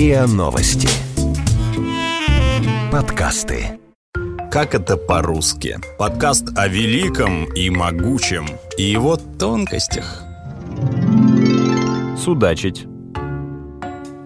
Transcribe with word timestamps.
РИА 0.00 0.26
Новости. 0.26 0.88
Подкасты. 2.90 3.78
Как 4.50 4.74
это 4.74 4.96
по-русски? 4.96 5.76
Подкаст 5.98 6.56
о 6.56 6.68
великом 6.68 7.44
и 7.52 7.68
могучем 7.68 8.46
и 8.78 8.82
его 8.82 9.18
тонкостях. 9.18 10.22
Судачить. 12.16 12.86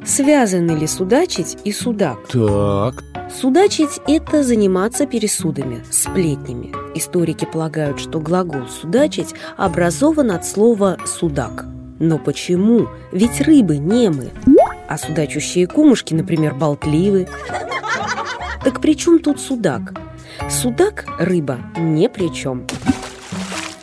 Связаны 0.06 0.78
ли 0.78 0.86
судачить 0.86 1.58
и 1.64 1.72
судак? 1.72 2.18
Так. 2.28 3.02
Судачить– 3.40 4.00
это 4.06 4.44
заниматься 4.44 5.06
пересудами, 5.06 5.82
сплетнями. 5.90 6.72
Историки 6.94 7.48
полагают, 7.52 7.98
что 7.98 8.20
глагол 8.20 8.68
«судачить» 8.68 9.34
образован 9.56 10.30
от 10.30 10.46
слова 10.46 10.98
«судак». 11.04 11.66
Но 11.98 12.18
почему? 12.18 12.86
Ведь 13.10 13.40
рыбы 13.40 13.78
немы. 13.78 14.30
А 14.88 14.98
судачущие 14.98 15.66
кумушки, 15.66 16.14
например, 16.14 16.54
болтливы. 16.54 17.28
Так 18.62 18.80
при 18.80 18.96
чем 18.96 19.18
тут 19.18 19.40
судак? 19.40 19.94
Судак, 20.50 21.04
рыба, 21.18 21.58
ни 21.76 22.06
при 22.08 22.32
чем. 22.32 22.66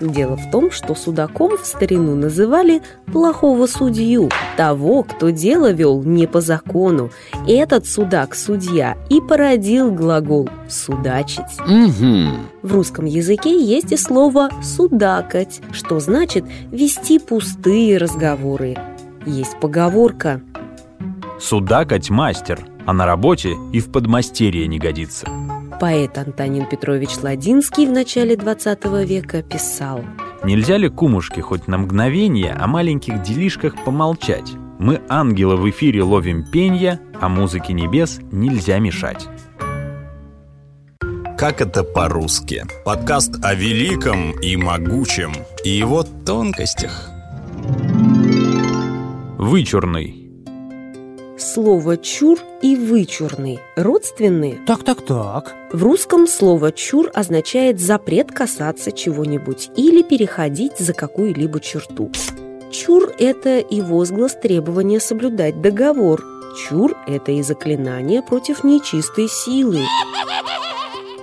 Дело 0.01 0.35
в 0.35 0.49
том, 0.49 0.71
что 0.71 0.95
судаком 0.95 1.57
в 1.57 1.65
старину 1.65 2.15
называли 2.15 2.81
плохого 3.11 3.67
судью, 3.67 4.29
того, 4.57 5.03
кто 5.03 5.29
дело 5.29 5.71
вел 5.71 6.01
не 6.01 6.25
по 6.25 6.41
закону. 6.41 7.11
Этот 7.47 7.85
судак-судья 7.85 8.97
и 9.09 9.21
породил 9.21 9.91
глагол 9.91 10.49
«судачить». 10.67 11.59
Угу. 11.59 12.67
В 12.67 12.73
русском 12.73 13.05
языке 13.05 13.63
есть 13.63 13.91
и 13.91 13.97
слово 13.97 14.49
«судакать», 14.63 15.61
что 15.71 15.99
значит 15.99 16.45
«вести 16.71 17.19
пустые 17.19 17.97
разговоры». 17.97 18.75
Есть 19.27 19.59
поговорка 19.59 20.41
Судакать 21.41 22.11
мастер, 22.11 22.59
а 22.85 22.93
на 22.93 23.07
работе 23.07 23.55
и 23.73 23.79
в 23.79 23.91
подмастерье 23.91 24.67
не 24.67 24.77
годится. 24.77 25.25
Поэт 25.79 26.15
Антонин 26.19 26.67
Петрович 26.67 27.17
Ладинский 27.23 27.87
в 27.87 27.91
начале 27.91 28.35
20 28.35 28.85
века 29.07 29.41
писал 29.41 30.01
Нельзя 30.43 30.77
ли 30.77 30.87
кумушки 30.87 31.39
хоть 31.39 31.67
на 31.67 31.79
мгновение 31.79 32.53
о 32.53 32.67
маленьких 32.67 33.23
делишках 33.23 33.73
помолчать? 33.83 34.53
Мы 34.77 35.01
ангела 35.09 35.55
в 35.55 35.67
эфире 35.71 36.03
ловим 36.03 36.43
пенья, 36.43 36.99
а 37.19 37.27
музыке 37.27 37.73
небес 37.73 38.19
нельзя 38.31 38.77
мешать. 38.77 39.27
Как 41.37 41.59
это 41.59 41.83
по-русски? 41.83 42.65
Подкаст 42.85 43.43
о 43.43 43.55
великом 43.55 44.39
и 44.41 44.55
могучем 44.57 45.33
и 45.63 45.69
его 45.69 46.03
тонкостях. 46.03 47.09
Вычурный. 49.39 50.20
Слово 51.41 51.97
«чур» 51.97 52.37
и 52.61 52.75
«вычурный» 52.75 53.59
родственные. 53.75 54.59
Так-так-так. 54.67 55.55
В 55.73 55.81
русском 55.81 56.27
слово 56.27 56.71
«чур» 56.71 57.09
означает 57.15 57.79
запрет 57.79 58.31
касаться 58.31 58.91
чего-нибудь 58.91 59.71
или 59.75 60.03
переходить 60.03 60.77
за 60.77 60.93
какую-либо 60.93 61.59
черту. 61.59 62.11
Чур– 62.71 63.11
это 63.19 63.57
и 63.57 63.81
возглас 63.81 64.35
требования 64.35 64.99
соблюдать 64.99 65.61
договор. 65.61 66.23
Чур– 66.55 66.95
это 67.07 67.31
и 67.31 67.41
заклинание 67.41 68.21
против 68.21 68.63
нечистой 68.63 69.27
силы. 69.27 69.81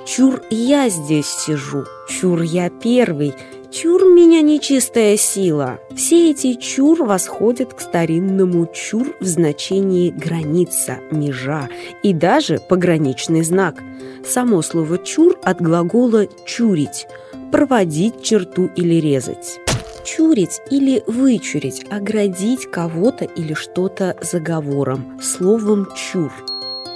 Чур 0.04 0.42
я 0.50 0.88
здесь 0.88 1.28
сижу, 1.28 1.84
чур 2.08 2.42
я 2.42 2.70
первый, 2.70 3.34
чур 3.80 4.06
меня 4.06 4.42
нечистая 4.42 5.16
сила. 5.16 5.78
Все 5.94 6.32
эти 6.32 6.54
чур 6.54 7.04
восходят 7.04 7.74
к 7.74 7.80
старинному 7.80 8.66
чур 8.72 9.14
в 9.20 9.24
значении 9.24 10.10
граница, 10.10 10.98
межа 11.12 11.68
и 12.02 12.12
даже 12.12 12.58
пограничный 12.58 13.44
знак. 13.44 13.80
Само 14.26 14.62
слово 14.62 14.98
чур 14.98 15.38
от 15.44 15.60
глагола 15.60 16.26
чурить, 16.44 17.06
проводить 17.52 18.20
черту 18.20 18.68
или 18.74 18.96
резать. 18.96 19.60
Чурить 20.04 20.60
или 20.72 21.04
вычурить, 21.06 21.86
оградить 21.88 22.68
кого-то 22.68 23.26
или 23.26 23.54
что-то 23.54 24.16
заговором, 24.20 25.20
словом 25.22 25.86
чур. 25.94 26.32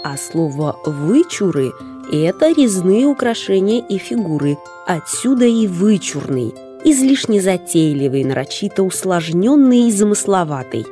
А 0.02 0.16
слово 0.16 0.76
«вычуры»– 0.84 1.70
это 2.12 2.50
резные 2.52 3.06
украшения 3.06 3.86
и 3.86 3.98
фигуры, 3.98 4.58
отсюда 4.84 5.44
и 5.44 5.68
вычурный, 5.68 6.52
излишне 6.84 7.40
затейливый, 7.40 8.24
нарочито 8.24 8.82
усложненный 8.82 9.88
и 9.88 9.92
замысловатый. 9.92 10.86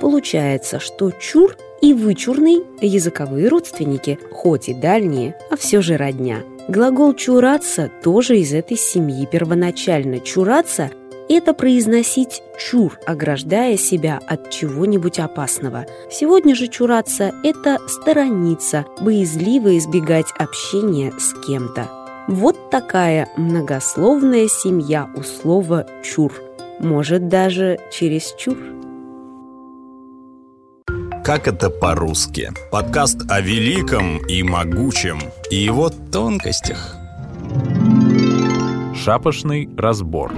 Получается, 0.00 0.80
что 0.80 1.10
чур 1.10 1.56
и 1.80 1.94
вычурный– 1.94 2.62
языковые 2.80 3.48
родственники, 3.48 4.18
хоть 4.32 4.68
и 4.68 4.74
дальние, 4.74 5.36
а 5.50 5.56
все 5.56 5.82
же 5.82 5.96
родня. 5.96 6.42
Глагол 6.68 7.14
«чураться» 7.14 7.90
тоже 8.02 8.38
из 8.38 8.54
этой 8.54 8.76
семьи 8.76 9.26
первоначально. 9.30 10.20
«Чураться»– 10.20 10.90
это 11.28 11.54
произносить 11.54 12.42
чур, 12.58 12.98
ограждая 13.04 13.76
себя 13.76 14.20
от 14.26 14.50
чего-нибудь 14.50 15.18
опасного. 15.18 15.86
Сегодня 16.10 16.54
же 16.54 16.68
чураться– 16.68 17.32
это 17.42 17.78
сторониться, 17.88 18.86
боязливо 19.00 19.76
избегать 19.76 20.32
общения 20.38 21.12
с 21.18 21.34
кем-то. 21.46 22.01
Вот 22.28 22.70
такая 22.70 23.28
многословная 23.36 24.46
семья 24.46 25.10
у 25.16 25.22
слова 25.22 25.86
«чур». 26.04 26.32
Может, 26.78 27.28
даже 27.28 27.80
через 27.90 28.32
чур. 28.38 28.56
Как 31.24 31.48
это 31.48 31.68
по-русски? 31.68 32.50
Подкаст 32.70 33.28
о 33.28 33.40
великом 33.40 34.18
и 34.26 34.42
могучем 34.44 35.18
и 35.50 35.56
его 35.56 35.90
тонкостях. 35.90 36.96
Шапошный 38.94 39.68
разбор. 39.76 40.32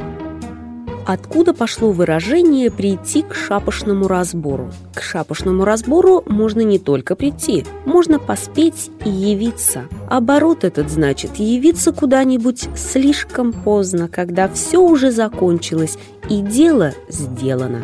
Откуда 1.07 1.53
пошло 1.53 1.91
выражение 1.91 2.71
«прийти 2.71 3.21
к 3.23 3.35
шапошному 3.35 4.09
разбору»? 4.09 4.71
К 4.95 5.03
шапошному 5.03 5.65
разбору 5.65 6.23
можно 6.27 6.63
не 6.63 6.79
только 6.79 7.15
прийти, 7.15 7.67
можно 7.85 8.19
поспеть 8.19 8.91
и 9.05 9.11
явиться. 9.11 9.83
Оборот 10.09 10.65
этот 10.65 10.91
значит 10.91 11.37
явиться 11.37 11.93
куда-нибудь 11.93 12.69
слишком 12.75 13.53
поздно, 13.53 14.09
когда 14.09 14.49
все 14.49 14.79
уже 14.79 15.11
закончилось 15.11 15.99
и 16.31 16.41
дело 16.41 16.95
сделано. 17.11 17.83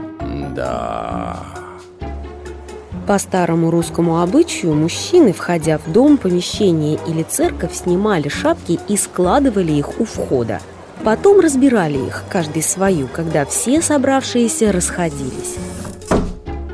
Да. 0.56 1.44
По 3.06 3.18
старому 3.18 3.70
русскому 3.70 4.22
обычаю 4.22 4.72
мужчины, 4.72 5.34
входя 5.34 5.76
в 5.78 5.92
дом, 5.92 6.16
помещение 6.16 6.98
или 7.06 7.22
церковь, 7.22 7.74
снимали 7.74 8.28
шапки 8.28 8.78
и 8.88 8.96
складывали 8.96 9.72
их 9.72 10.00
у 10.00 10.04
входа. 10.04 10.60
Потом 11.04 11.40
разбирали 11.40 11.98
их, 11.98 12.24
каждый 12.28 12.62
свою, 12.62 13.08
когда 13.08 13.46
все 13.46 13.80
собравшиеся 13.80 14.70
расходились. 14.70 15.56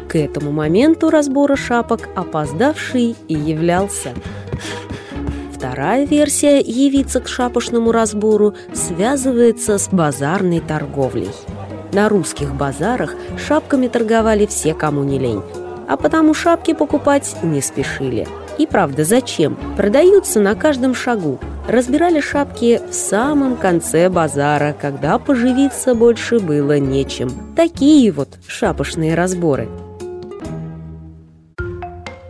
К 0.08 0.16
этому 0.16 0.50
моменту 0.50 1.10
разбора 1.10 1.56
шапок 1.56 2.08
опоздавший 2.16 3.16
и 3.28 3.34
являлся. 3.34 4.10
Вторая 5.54 6.06
версия 6.06 6.60
явиться 6.60 7.20
к 7.20 7.28
шапошному 7.28 7.92
разбору 7.92 8.54
связывается 8.72 9.78
с 9.78 9.88
базарной 9.88 10.60
торговлей. 10.60 11.30
На 11.92 12.08
русских 12.08 12.54
базарах 12.54 13.14
шапками 13.38 13.88
торговали 13.88 14.46
все, 14.46 14.74
кому 14.74 15.04
не 15.04 15.18
лень, 15.18 15.42
а 15.88 15.96
потому 15.96 16.34
шапки 16.34 16.74
покупать 16.74 17.36
не 17.42 17.60
спешили. 17.60 18.26
И 18.58 18.66
правда, 18.66 19.04
зачем? 19.04 19.56
Продаются 19.76 20.40
на 20.40 20.54
каждом 20.54 20.94
шагу. 20.94 21.38
Разбирали 21.68 22.20
шапки 22.20 22.80
в 22.90 22.94
самом 22.94 23.56
конце 23.56 24.08
базара, 24.08 24.74
когда 24.80 25.18
поживиться 25.18 25.94
больше 25.94 26.38
было 26.38 26.78
нечем. 26.78 27.30
Такие 27.56 28.12
вот 28.12 28.28
шапошные 28.46 29.14
разборы. 29.14 29.68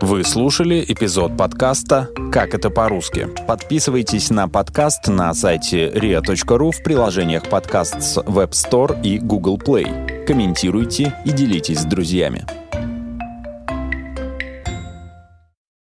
Вы 0.01 0.25
слушали 0.25 0.85
эпизод 0.87 1.37
подкаста 1.37 2.11
«Как 2.31 2.55
это 2.55 2.71
по-русски». 2.71 3.29
Подписывайтесь 3.49 4.31
на 4.31 4.49
подкаст 4.49 5.09
на 5.09 5.35
сайте 5.35 5.89
ria.ru 5.89 6.71
в 6.71 6.83
приложениях 6.85 7.49
подкаст 7.49 8.03
с 8.03 8.19
Web 8.19 8.51
Store 8.51 9.03
и 9.03 9.19
Google 9.19 9.59
Play. 9.59 10.25
Комментируйте 10.27 11.13
и 11.25 11.31
делитесь 11.31 11.81
с 11.81 11.85
друзьями. 11.85 12.45